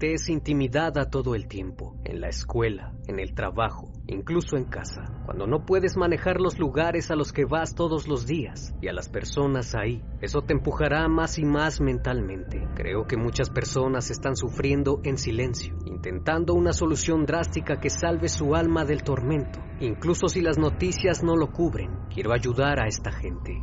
[0.00, 5.46] Es intimidada todo el tiempo, en la escuela, en el trabajo, incluso en casa, cuando
[5.46, 9.08] no puedes manejar los lugares a los que vas todos los días y a las
[9.08, 10.02] personas ahí.
[10.20, 12.66] Eso te empujará más y más mentalmente.
[12.74, 18.54] Creo que muchas personas están sufriendo en silencio, intentando una solución drástica que salve su
[18.54, 21.90] alma del tormento, incluso si las noticias no lo cubren.
[22.12, 23.62] Quiero ayudar a esta gente.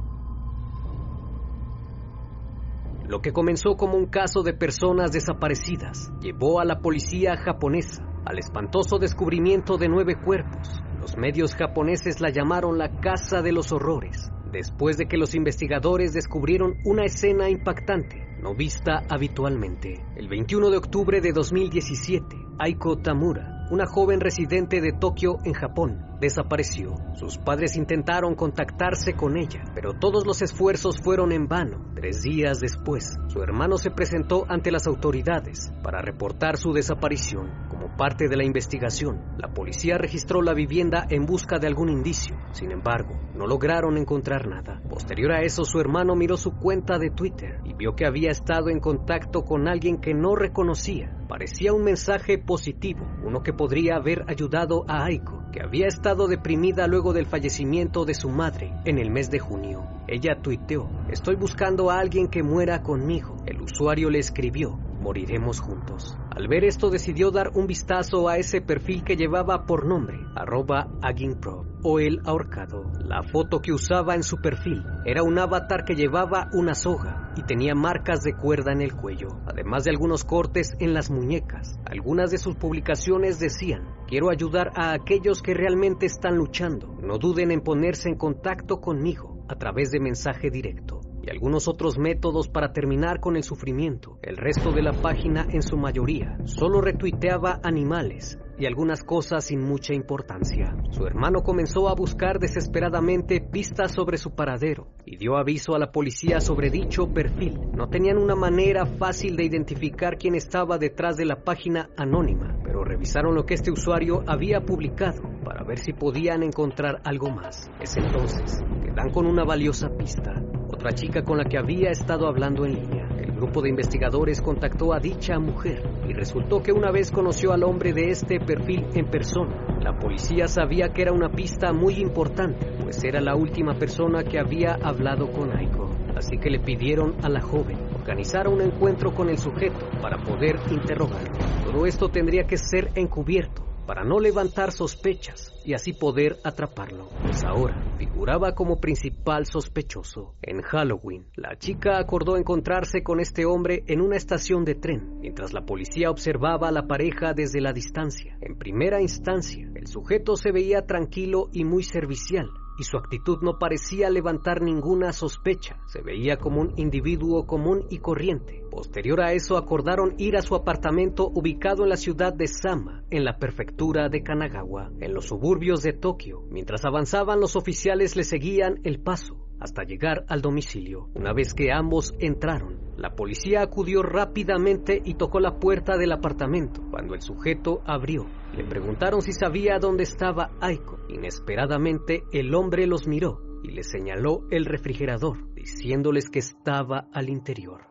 [3.05, 8.39] Lo que comenzó como un caso de personas desaparecidas llevó a la policía japonesa al
[8.39, 10.81] espantoso descubrimiento de nueve cuerpos.
[10.97, 16.13] Los medios japoneses la llamaron la Casa de los Horrores, después de que los investigadores
[16.13, 20.01] descubrieron una escena impactante, no vista habitualmente.
[20.15, 26.05] El 21 de octubre de 2017, Aiko Tamura, una joven residente de Tokio en Japón,
[26.19, 26.95] desapareció.
[27.15, 31.85] Sus padres intentaron contactarse con ella, pero todos los esfuerzos fueron en vano.
[31.95, 37.49] Tres días después, su hermano se presentó ante las autoridades para reportar su desaparición.
[37.83, 42.37] Como parte de la investigación, la policía registró la vivienda en busca de algún indicio.
[42.53, 44.81] Sin embargo, no lograron encontrar nada.
[44.89, 48.69] Posterior a eso, su hermano miró su cuenta de Twitter y vio que había estado
[48.69, 51.13] en contacto con alguien que no reconocía.
[51.27, 56.87] Parecía un mensaje positivo, uno que podría haber ayudado a Aiko, que había estado deprimida
[56.87, 59.85] luego del fallecimiento de su madre en el mes de junio.
[60.07, 63.35] Ella tuiteó, estoy buscando a alguien que muera conmigo.
[63.45, 66.17] El usuario le escribió, moriremos juntos.
[66.31, 70.87] Al ver esto decidió dar un vistazo a ese perfil que llevaba por nombre, arroba
[71.01, 72.89] aginpro o el ahorcado.
[73.03, 77.43] La foto que usaba en su perfil era un avatar que llevaba una soga y
[77.43, 81.77] tenía marcas de cuerda en el cuello, además de algunos cortes en las muñecas.
[81.85, 86.95] Algunas de sus publicaciones decían, quiero ayudar a aquellos que realmente están luchando.
[87.01, 90.92] No duden en ponerse en contacto conmigo a través de mensaje directo
[91.23, 94.17] y algunos otros métodos para terminar con el sufrimiento.
[94.21, 99.61] El resto de la página, en su mayoría, solo retuiteaba animales y algunas cosas sin
[99.61, 100.75] mucha importancia.
[100.91, 105.91] Su hermano comenzó a buscar desesperadamente pistas sobre su paradero y dio aviso a la
[105.91, 107.59] policía sobre dicho perfil.
[107.73, 112.83] No tenían una manera fácil de identificar quién estaba detrás de la página anónima, pero
[112.83, 117.71] revisaron lo que este usuario había publicado para ver si podían encontrar algo más.
[117.79, 120.41] Es entonces que dan con una valiosa pista
[120.73, 123.07] otra chica con la que había estado hablando en línea.
[123.17, 127.63] El grupo de investigadores contactó a dicha mujer y resultó que una vez conoció al
[127.63, 129.77] hombre de este perfil en persona.
[129.81, 134.39] La policía sabía que era una pista muy importante, pues era la última persona que
[134.39, 135.89] había hablado con Aiko.
[136.15, 140.57] Así que le pidieron a la joven organizar un encuentro con el sujeto para poder
[140.69, 141.37] interrogarlo.
[141.65, 147.09] Todo esto tendría que ser encubierto para no levantar sospechas y así poder atraparlo.
[147.21, 150.35] Pues ahora figuraba como principal sospechoso.
[150.41, 155.53] En Halloween, la chica acordó encontrarse con este hombre en una estación de tren, mientras
[155.53, 158.37] la policía observaba a la pareja desde la distancia.
[158.41, 163.59] En primera instancia, el sujeto se veía tranquilo y muy servicial, y su actitud no
[163.59, 165.77] parecía levantar ninguna sospecha.
[165.87, 168.63] Se veía como un individuo común y corriente.
[168.69, 173.23] Posterior a eso acordaron ir a su apartamento ubicado en la ciudad de Sama, en
[173.23, 176.43] la prefectura de Kanagawa, en los suburbios de Tokio.
[176.49, 181.09] Mientras avanzaban los oficiales le seguían el paso hasta llegar al domicilio.
[181.15, 186.81] Una vez que ambos entraron, la policía acudió rápidamente y tocó la puerta del apartamento.
[186.91, 190.99] Cuando el sujeto abrió, le preguntaron si sabía dónde estaba Aiko.
[191.09, 197.87] Inesperadamente, el hombre los miró y le señaló el refrigerador, diciéndoles que estaba al interior.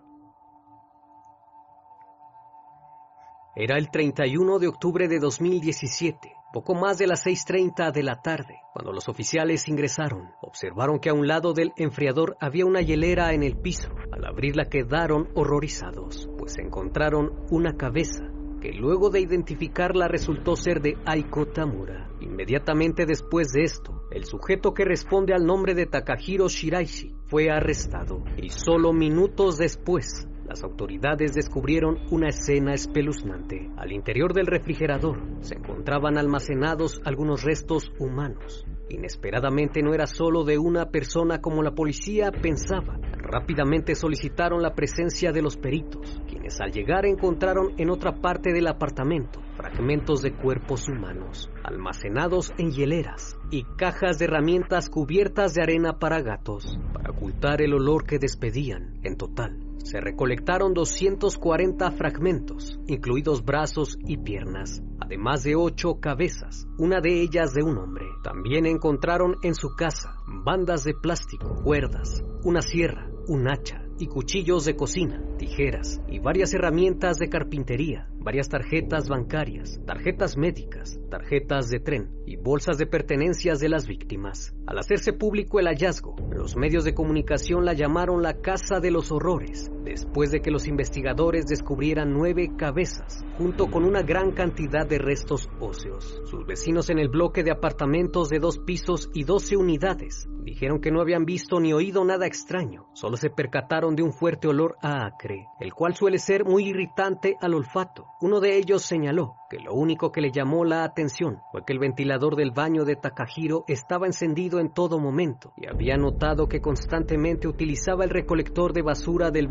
[3.54, 8.60] Era el 31 de octubre de 2017, poco más de las 6.30 de la tarde,
[8.72, 10.30] cuando los oficiales ingresaron.
[10.40, 13.88] Observaron que a un lado del enfriador había una hielera en el piso.
[14.12, 18.24] Al abrirla quedaron horrorizados, pues encontraron una cabeza
[18.60, 22.08] que luego de identificarla resultó ser de Aiko Tamura.
[22.20, 28.22] Inmediatamente después de esto, el sujeto que responde al nombre de Takahiro Shiraishi fue arrestado
[28.36, 33.70] y solo minutos después las autoridades descubrieron una escena espeluznante.
[33.78, 38.66] Al interior del refrigerador se encontraban almacenados algunos restos humanos.
[38.90, 42.98] Inesperadamente no era solo de una persona como la policía pensaba.
[43.16, 48.66] Rápidamente solicitaron la presencia de los peritos, quienes al llegar encontraron en otra parte del
[48.66, 55.98] apartamento fragmentos de cuerpos humanos, almacenados en hieleras y cajas de herramientas cubiertas de arena
[55.98, 58.98] para gatos, para ocultar el olor que despedían.
[59.04, 67.00] En total, se recolectaron 240 fragmentos, incluidos brazos y piernas, además de ocho cabezas, una
[67.00, 68.06] de ellas de un hombre.
[68.22, 74.64] También encontraron en su casa bandas de plástico, cuerdas, una sierra, un hacha y cuchillos
[74.64, 81.80] de cocina, tijeras y varias herramientas de carpintería, varias tarjetas bancarias, tarjetas médicas, tarjetas de
[81.80, 84.54] tren y bolsas de pertenencias de las víctimas.
[84.66, 89.12] Al hacerse público el hallazgo, los medios de comunicación la llamaron la Casa de los
[89.12, 94.98] Horrores, después de que los investigadores descubrieran nueve cabezas, junto con una gran cantidad de
[94.98, 96.20] restos óseos.
[96.24, 100.90] Sus vecinos en el bloque de apartamentos de dos pisos y doce unidades dijeron que
[100.90, 105.06] no habían visto ni oído nada extraño, solo se percataron de un fuerte olor a
[105.06, 108.06] acre, el cual suele ser muy irritante al olfato.
[108.20, 111.78] Uno de ellos señaló que lo único que le llamó la atención fue que el
[111.78, 117.48] ventilador del baño de Takahiro estaba encendido en todo momento y había notado que constantemente
[117.48, 119.48] utilizaba el recolector de basura del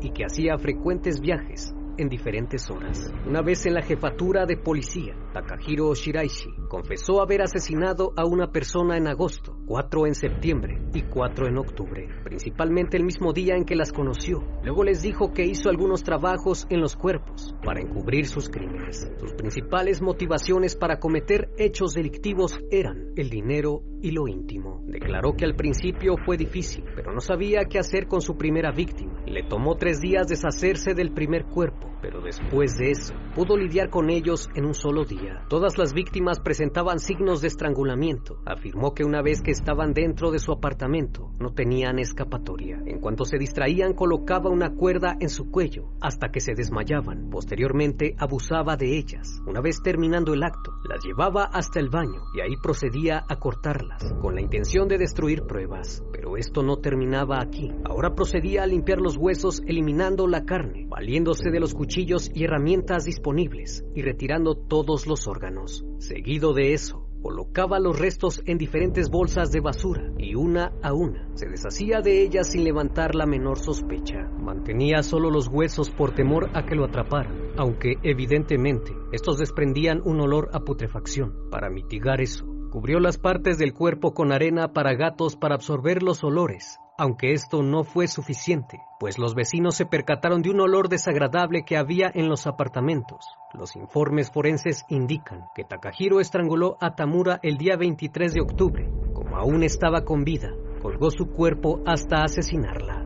[0.00, 3.12] y que hacía frecuentes viajes en diferentes horas.
[3.26, 8.96] Una vez en la jefatura de policía, Takahiro Shiraishi confesó haber asesinado a una persona
[8.96, 13.76] en agosto, cuatro en septiembre y cuatro en octubre, principalmente el mismo día en que
[13.76, 14.42] las conoció.
[14.64, 19.10] Luego les dijo que hizo algunos trabajos en los cuerpos para encubrir sus crímenes.
[19.20, 24.82] Sus principales motivaciones para cometer hechos delictivos eran el dinero y lo íntimo.
[24.86, 29.22] Declaró que al principio fue difícil, pero no sabía qué hacer con su primera víctima.
[29.26, 34.10] Le tomó tres días deshacerse del primer cuerpo, pero después de eso pudo lidiar con
[34.10, 35.44] ellos en un solo día.
[35.48, 38.40] Todas las víctimas presentaban signos de estrangulamiento.
[38.44, 42.82] Afirmó que una vez que estaban dentro de su apartamento, no tenían escapatoria.
[42.86, 47.30] En cuanto se distraían, colocaba una cuerda en su cuello hasta que se desmayaban.
[47.30, 49.40] Posteriormente, abusaba de ellas.
[49.46, 54.14] Una vez terminando el acto, las llevaba hasta el baño y ahí procedía a cortarlas,
[54.20, 56.02] con la intención de destruir pruebas.
[56.12, 57.70] Pero esto no terminaba aquí.
[57.84, 63.06] Ahora procedía a limpiar los huesos eliminando la carne, valiéndose de los cuchillos y herramientas
[63.06, 65.86] disponibles y retirando todos los órganos.
[65.96, 71.26] Seguido de eso, colocaba los restos en diferentes bolsas de basura y una a una
[71.32, 74.28] se deshacía de ellas sin levantar la menor sospecha.
[74.38, 80.20] Mantenía solo los huesos por temor a que lo atraparan, aunque evidentemente estos desprendían un
[80.20, 81.48] olor a putrefacción.
[81.50, 86.22] Para mitigar eso, cubrió las partes del cuerpo con arena para gatos para absorber los
[86.22, 91.64] olores aunque esto no fue suficiente, pues los vecinos se percataron de un olor desagradable
[91.64, 93.24] que había en los apartamentos.
[93.54, 98.90] Los informes forenses indican que Takahiro estranguló a Tamura el día 23 de octubre.
[99.14, 100.50] Como aún estaba con vida,
[100.82, 103.04] colgó su cuerpo hasta asesinarla.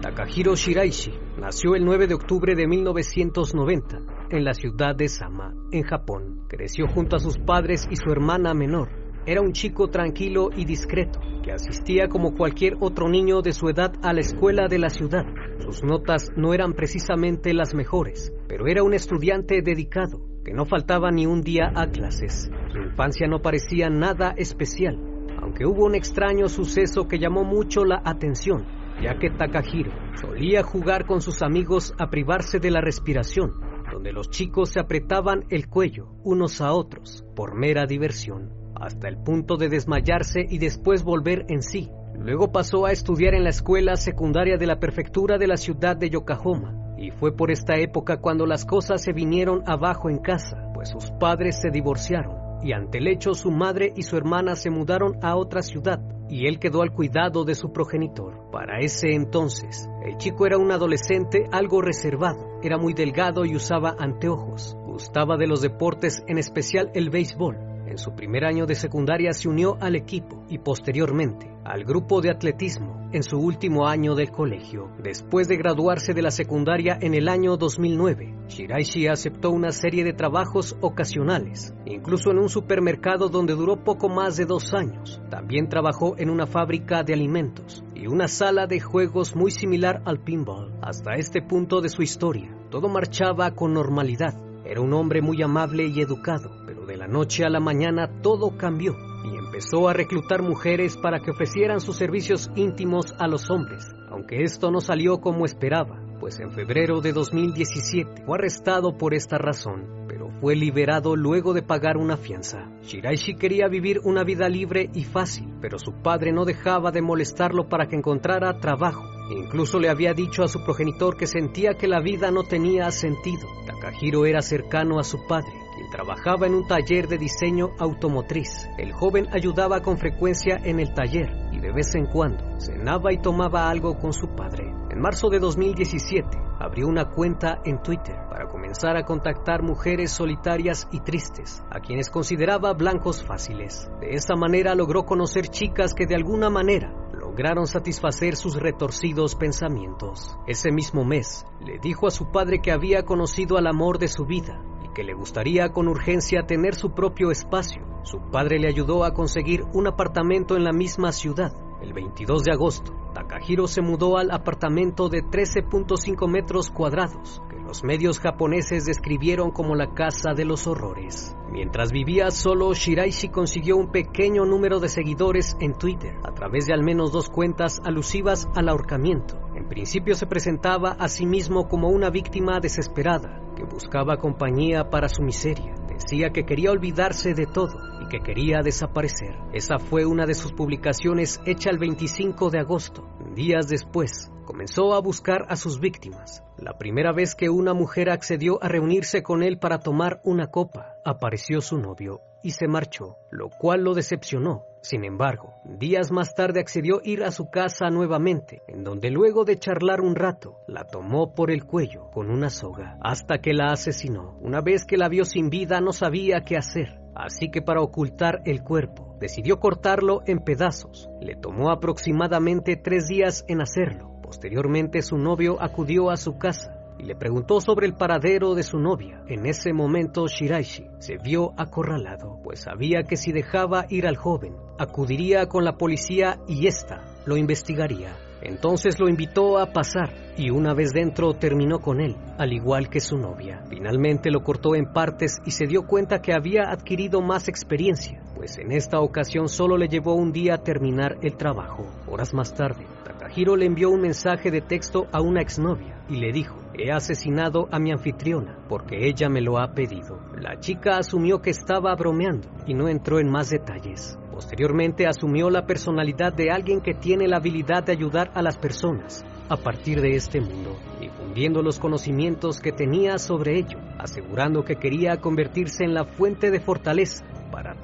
[0.00, 3.98] Takahiro Shiraishi nació el 9 de octubre de 1990
[4.30, 6.46] en la ciudad de Sama, en Japón.
[6.48, 9.01] Creció junto a sus padres y su hermana menor.
[9.26, 13.92] Era un chico tranquilo y discreto, que asistía como cualquier otro niño de su edad
[14.02, 15.24] a la escuela de la ciudad.
[15.58, 21.10] Sus notas no eran precisamente las mejores, pero era un estudiante dedicado, que no faltaba
[21.10, 22.50] ni un día a clases.
[22.72, 24.98] Su infancia no parecía nada especial,
[25.40, 28.66] aunque hubo un extraño suceso que llamó mucho la atención
[29.00, 33.52] ya que Takahiro solía jugar con sus amigos a privarse de la respiración,
[33.90, 39.16] donde los chicos se apretaban el cuello unos a otros por mera diversión, hasta el
[39.16, 41.90] punto de desmayarse y después volver en sí.
[42.18, 46.10] Luego pasó a estudiar en la escuela secundaria de la prefectura de la ciudad de
[46.10, 50.90] Yokohama, y fue por esta época cuando las cosas se vinieron abajo en casa, pues
[50.90, 55.16] sus padres se divorciaron, y ante el hecho su madre y su hermana se mudaron
[55.22, 58.50] a otra ciudad, y él quedó al cuidado de su progenitor.
[58.52, 63.96] Para ese entonces, el chico era un adolescente algo reservado, era muy delgado y usaba
[63.98, 64.76] anteojos.
[64.86, 67.71] Gustaba de los deportes, en especial el béisbol.
[67.92, 72.30] En su primer año de secundaria se unió al equipo y posteriormente al grupo de
[72.30, 74.88] atletismo en su último año del colegio.
[75.02, 80.14] Después de graduarse de la secundaria en el año 2009, Shiraishi aceptó una serie de
[80.14, 85.20] trabajos ocasionales, incluso en un supermercado donde duró poco más de dos años.
[85.28, 90.18] También trabajó en una fábrica de alimentos y una sala de juegos muy similar al
[90.18, 90.72] pinball.
[90.80, 94.32] Hasta este punto de su historia, todo marchaba con normalidad.
[94.64, 98.96] Era un hombre muy amable y educado, de la noche a la mañana todo cambió
[99.24, 104.42] y empezó a reclutar mujeres para que ofrecieran sus servicios íntimos a los hombres, aunque
[104.42, 110.06] esto no salió como esperaba, pues en febrero de 2017 fue arrestado por esta razón,
[110.08, 112.68] pero fue liberado luego de pagar una fianza.
[112.82, 117.68] Shiraishi quería vivir una vida libre y fácil, pero su padre no dejaba de molestarlo
[117.68, 119.04] para que encontrara trabajo.
[119.30, 123.46] Incluso le había dicho a su progenitor que sentía que la vida no tenía sentido.
[123.66, 125.61] Takahiro era cercano a su padre
[125.92, 128.68] trabajaba en un taller de diseño automotriz.
[128.78, 133.18] El joven ayudaba con frecuencia en el taller y de vez en cuando cenaba y
[133.18, 134.74] tomaba algo con su padre.
[134.90, 140.88] En marzo de 2017 abrió una cuenta en Twitter para comenzar a contactar mujeres solitarias
[140.92, 143.90] y tristes, a quienes consideraba blancos fáciles.
[144.00, 150.36] De esta manera logró conocer chicas que de alguna manera lograron satisfacer sus retorcidos pensamientos.
[150.46, 154.24] Ese mismo mes, le dijo a su padre que había conocido al amor de su
[154.24, 154.62] vida
[154.92, 157.82] que le gustaría con urgencia tener su propio espacio.
[158.02, 161.52] Su padre le ayudó a conseguir un apartamento en la misma ciudad.
[161.80, 167.84] El 22 de agosto, Takahiro se mudó al apartamento de 13.5 metros cuadrados, que los
[167.84, 171.36] medios japoneses describieron como la casa de los horrores.
[171.50, 176.74] Mientras vivía solo, Shiraishi consiguió un pequeño número de seguidores en Twitter, a través de
[176.74, 179.38] al menos dos cuentas alusivas al ahorcamiento.
[179.54, 185.08] En principio se presentaba a sí mismo como una víctima desesperada, que buscaba compañía para
[185.08, 185.74] su miseria.
[185.86, 189.38] Decía que quería olvidarse de todo y que quería desaparecer.
[189.52, 193.06] Esa fue una de sus publicaciones hecha el 25 de agosto.
[193.34, 196.42] Días después, comenzó a buscar a sus víctimas.
[196.58, 200.96] La primera vez que una mujer accedió a reunirse con él para tomar una copa,
[201.04, 204.64] apareció su novio y se marchó, lo cual lo decepcionó.
[204.82, 209.44] Sin embargo, días más tarde accedió a ir a su casa nuevamente, en donde luego
[209.44, 213.72] de charlar un rato, la tomó por el cuello con una soga, hasta que la
[213.72, 214.36] asesinó.
[214.40, 218.42] Una vez que la vio sin vida no sabía qué hacer, así que para ocultar
[218.44, 221.08] el cuerpo, decidió cortarlo en pedazos.
[221.20, 224.11] Le tomó aproximadamente tres días en hacerlo.
[224.32, 228.78] Posteriormente su novio acudió a su casa y le preguntó sobre el paradero de su
[228.78, 229.22] novia.
[229.28, 234.56] En ese momento Shiraishi se vio acorralado, pues sabía que si dejaba ir al joven,
[234.78, 238.16] acudiría con la policía y ésta lo investigaría.
[238.40, 243.00] Entonces lo invitó a pasar y una vez dentro terminó con él, al igual que
[243.00, 243.62] su novia.
[243.68, 248.56] Finalmente lo cortó en partes y se dio cuenta que había adquirido más experiencia, pues
[248.56, 251.86] en esta ocasión solo le llevó un día terminar el trabajo.
[252.08, 252.86] Horas más tarde,
[253.32, 257.66] Takahiro le envió un mensaje de texto a una exnovia y le dijo, he asesinado
[257.72, 260.20] a mi anfitriona porque ella me lo ha pedido.
[260.38, 264.18] La chica asumió que estaba bromeando y no entró en más detalles.
[264.30, 269.24] Posteriormente asumió la personalidad de alguien que tiene la habilidad de ayudar a las personas
[269.48, 275.22] a partir de este mundo, difundiendo los conocimientos que tenía sobre ello, asegurando que quería
[275.22, 277.24] convertirse en la fuente de fortaleza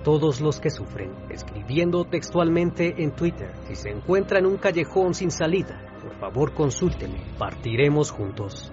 [0.04, 5.30] todos los que sufren, escribiendo textualmente en Twitter, si se encuentra en un callejón sin
[5.30, 8.72] salida, por favor consúlteme, partiremos juntos.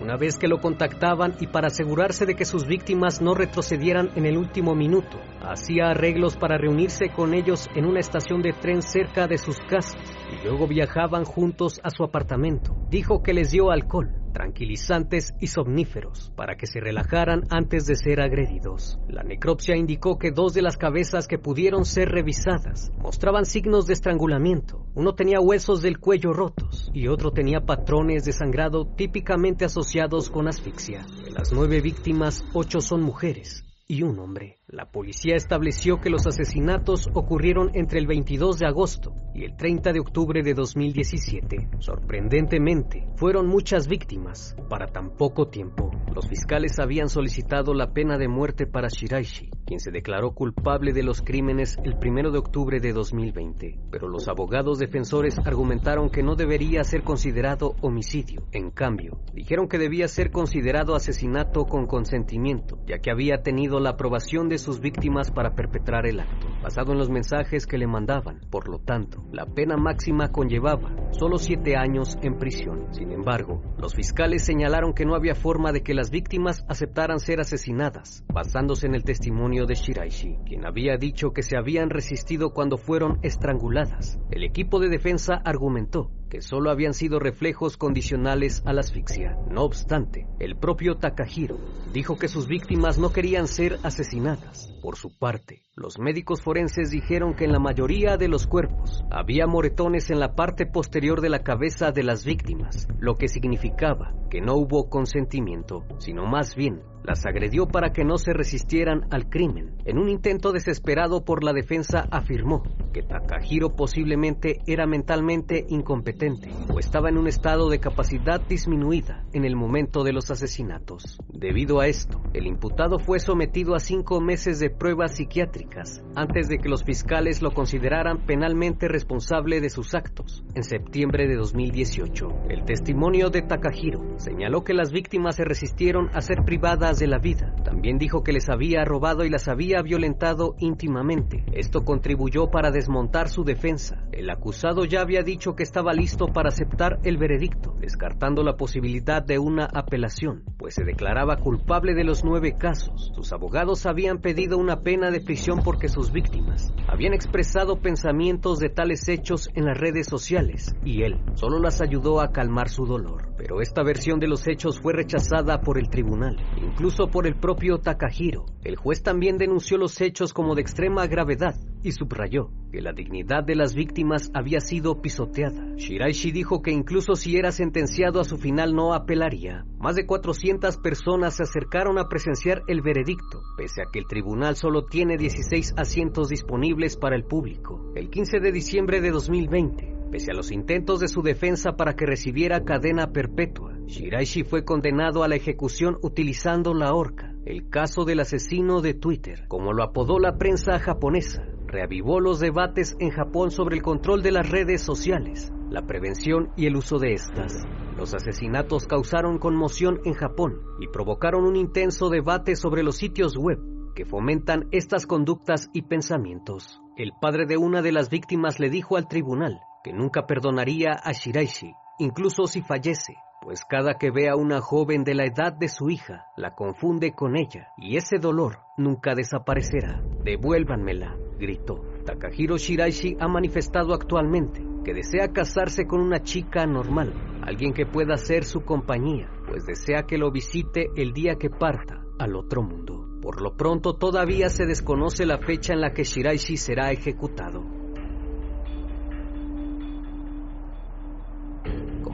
[0.00, 4.26] Una vez que lo contactaban y para asegurarse de que sus víctimas no retrocedieran en
[4.26, 9.26] el último minuto, hacía arreglos para reunirse con ellos en una estación de tren cerca
[9.26, 9.96] de sus casas
[10.30, 12.76] y luego viajaban juntos a su apartamento.
[12.90, 18.20] Dijo que les dio alcohol, tranquilizantes y somníferos para que se relajaran antes de ser
[18.20, 18.98] agredidos.
[19.08, 23.94] La necropsia indicó que dos de las cabezas que pudieron ser revisadas mostraban signos de
[23.94, 24.84] estrangulamiento.
[24.94, 30.48] Uno tenía huesos del cuello rotos y otro tenía patrones de sangrado típicamente asociados con
[30.48, 31.06] asfixia.
[31.24, 34.58] De las nueve víctimas, ocho son mujeres y un hombre.
[34.68, 39.92] La policía estableció que los asesinatos ocurrieron entre el 22 de agosto y el 30
[39.92, 41.68] de octubre de 2017.
[41.78, 45.92] Sorprendentemente, fueron muchas víctimas para tan poco tiempo.
[46.12, 51.02] Los fiscales habían solicitado la pena de muerte para Shiraishi, quien se declaró culpable de
[51.02, 56.34] los crímenes el 1 de octubre de 2020, pero los abogados defensores argumentaron que no
[56.34, 58.48] debería ser considerado homicidio.
[58.52, 63.90] En cambio, dijeron que debía ser considerado asesinato con consentimiento, ya que había tenido la
[63.90, 68.40] aprobación de sus víctimas para perpetrar el acto, basado en los mensajes que le mandaban.
[68.50, 72.86] Por lo tanto, la pena máxima conllevaba solo siete años en prisión.
[72.92, 77.40] Sin embargo, los fiscales señalaron que no había forma de que las víctimas aceptaran ser
[77.40, 82.76] asesinadas, basándose en el testimonio de Shiraishi, quien había dicho que se habían resistido cuando
[82.76, 84.18] fueron estranguladas.
[84.30, 89.38] El equipo de defensa argumentó que solo habían sido reflejos condicionales a la asfixia.
[89.50, 91.58] No obstante, el propio Takahiro
[91.92, 94.72] dijo que sus víctimas no querían ser asesinadas.
[94.82, 99.46] Por su parte, los médicos forenses dijeron que en la mayoría de los cuerpos había
[99.46, 104.40] moretones en la parte posterior de la cabeza de las víctimas, lo que significaba que
[104.40, 109.76] no hubo consentimiento, sino más bien las agredió para que no se resistieran al crimen.
[109.84, 112.62] En un intento desesperado por la defensa afirmó
[112.92, 119.44] que Takahiro posiblemente era mentalmente incompetente o estaba en un estado de capacidad disminuida en
[119.44, 121.18] el momento de los asesinatos.
[121.32, 126.58] Debido a esto, el imputado fue sometido a cinco meses de pruebas psiquiátricas antes de
[126.58, 132.28] que los fiscales lo consideraran penalmente responsable de sus actos en septiembre de 2018.
[132.48, 137.18] El testimonio de Takahiro señaló que las víctimas se resistieron a ser privadas de la
[137.18, 137.54] vida.
[137.64, 141.44] También dijo que les había robado y las había violentado íntimamente.
[141.52, 144.04] Esto contribuyó para desmontar su defensa.
[144.12, 149.22] El acusado ya había dicho que estaba listo para aceptar el veredicto, descartando la posibilidad
[149.22, 153.12] de una apelación, pues se declaraba culpable de los nueve casos.
[153.14, 158.68] Sus abogados habían pedido una pena de prisión porque sus víctimas habían expresado pensamientos de
[158.68, 163.28] tales hechos en las redes sociales y él solo las ayudó a calmar su dolor.
[163.36, 166.36] Pero esta versión de los hechos fue rechazada por el tribunal,
[166.76, 168.44] incluso por el propio Takahiro.
[168.62, 173.44] El juez también denunció los hechos como de extrema gravedad y subrayó que la dignidad
[173.44, 175.74] de las víctimas había sido pisoteada.
[175.76, 179.64] Shiraishi dijo que incluso si era sentenciado a su final no apelaría.
[179.78, 184.56] Más de 400 personas se acercaron a presenciar el veredicto, pese a que el tribunal
[184.56, 187.92] solo tiene 16 asientos disponibles para el público.
[187.94, 192.06] El 15 de diciembre de 2020, Pese a los intentos de su defensa para que
[192.06, 197.34] recibiera cadena perpetua, Shiraishi fue condenado a la ejecución utilizando la horca.
[197.44, 202.96] El caso del asesino de Twitter, como lo apodó la prensa japonesa, reavivó los debates
[203.00, 207.12] en Japón sobre el control de las redes sociales, la prevención y el uso de
[207.12, 207.64] estas.
[207.96, 213.58] Los asesinatos causaron conmoción en Japón y provocaron un intenso debate sobre los sitios web
[213.94, 216.80] que fomentan estas conductas y pensamientos.
[216.96, 221.12] El padre de una de las víctimas le dijo al tribunal que nunca perdonaría a
[221.12, 225.68] Shiraishi, incluso si fallece, pues cada que ve a una joven de la edad de
[225.68, 230.02] su hija, la confunde con ella, y ese dolor nunca desaparecerá.
[230.24, 231.84] Devuélvanmela, gritó.
[232.04, 238.16] Takahiro Shiraishi ha manifestado actualmente que desea casarse con una chica normal, alguien que pueda
[238.16, 243.18] ser su compañía, pues desea que lo visite el día que parta al otro mundo.
[243.20, 247.75] Por lo pronto todavía se desconoce la fecha en la que Shiraishi será ejecutado.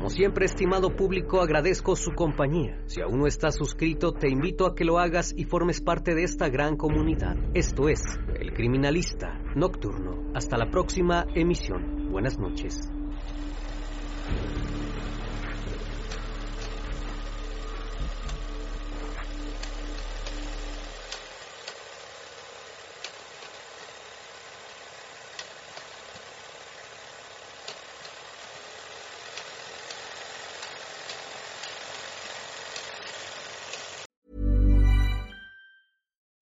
[0.03, 2.77] Como siempre, estimado público, agradezco su compañía.
[2.87, 6.25] Si aún no estás suscrito, te invito a que lo hagas y formes parte de
[6.25, 7.37] esta gran comunidad.
[7.55, 8.03] Esto es
[8.35, 10.33] El Criminalista Nocturno.
[10.35, 12.11] Hasta la próxima emisión.
[12.11, 12.81] Buenas noches.